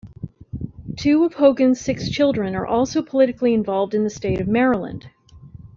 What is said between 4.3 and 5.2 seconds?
of Maryland.